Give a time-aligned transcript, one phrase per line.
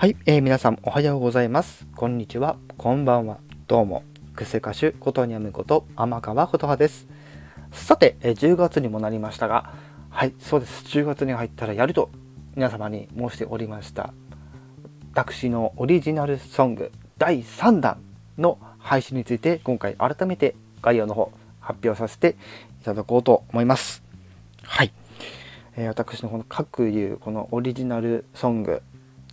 [0.00, 1.84] はい、えー、皆さんおはようございます。
[1.96, 3.38] こんにちは、こんばんは。
[3.66, 4.04] どうも、
[4.36, 7.08] クセ歌手ことにゃむこと天川琴葉です。
[7.72, 9.74] さて、えー、10月にもなりましたが、
[10.08, 10.84] はい、そうです。
[10.84, 12.10] 10月に入ったらやると
[12.54, 14.14] 皆様に申しておりました。
[15.14, 17.98] 私のオリジナルソング第3弾
[18.38, 22.36] の配信について今回改めて概要の方発表させて
[22.80, 24.04] いただこうと思います。
[24.62, 24.92] はい。
[25.74, 28.80] えー、私のこの各いうこのオリジナルソング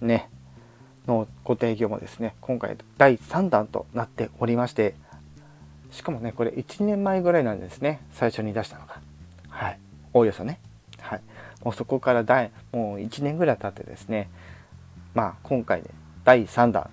[0.02, 0.32] ね
[1.08, 2.36] のご提供もですね。
[2.41, 4.95] 今回第3弾となっておりまして
[5.91, 8.02] しかもねこれ1年前ぐらいなんですね。
[8.12, 9.00] 最初に出したのが。
[9.50, 9.80] はい。
[10.14, 10.59] おおよそね。
[11.00, 11.22] はい。
[11.64, 14.30] もうそこから第もう1年ぐらい経ってですね。
[15.14, 15.91] まあ今回で
[16.23, 16.90] 第3弾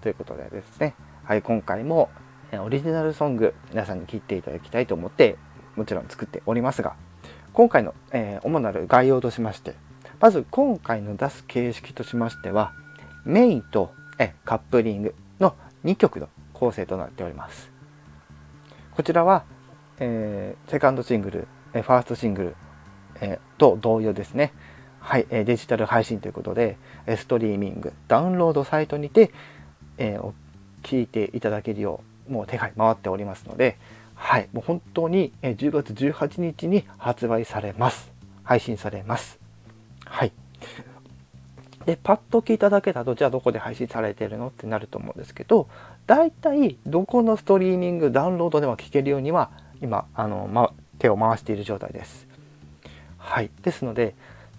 [0.00, 0.94] ということでですね。
[1.24, 2.08] はい今回も
[2.52, 5.36] オリジナルソング皆さんに聴いていただきたいと思って
[5.76, 6.96] もちろん作っておりますが
[7.52, 9.74] 今回の、えー、主なる概要としまして
[10.20, 12.72] まず今回の出す形式としましては
[13.24, 17.70] メインとえカップリングの2曲の構成となっております。
[18.90, 19.44] こちらは、
[20.00, 22.56] えー、セカンドシングル、えファーストシングル、
[23.20, 24.52] えー、と同様ですね。
[25.00, 26.76] はい、えデジタル配信ということで
[27.16, 29.30] ストリーミングダウンロードサイトにて、
[29.96, 30.32] えー、
[30.82, 33.78] 聞いていただけるようもう手配回っておりますので
[34.14, 38.12] はいもう本当に10月18日に発売されます。
[38.42, 39.38] 配信されます。
[40.04, 40.32] はい。
[41.88, 45.70] でパッと聞いただけだとじゃあどこで配信されてるのってなると思うんですけど
[46.06, 49.50] 大体どこのストリーミングダウンロードでも聞けるようには
[49.80, 52.26] 今あの、ま、手を回している状態です。
[53.16, 54.14] はい、ですので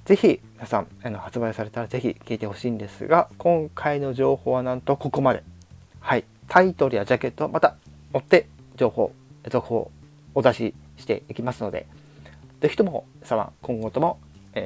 [0.06, 5.44] 是非皆さんあの発売されたら是非聞いてほしいんですが今回の情報はなんとここまで。
[6.00, 7.76] はい、タイトルやジャケットまた
[8.12, 9.12] 追って情報
[9.48, 9.92] 続報を
[10.34, 11.86] お出ししていきますので
[12.62, 14.18] 是非とも皆様今後とも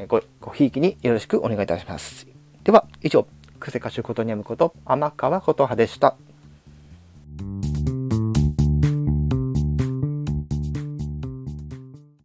[0.08, 2.32] ごごひいきによろしくお願いいたします。
[2.64, 3.28] では以上、
[3.59, 6.16] クセ歌手ことにゃむこと天川琴葉でした。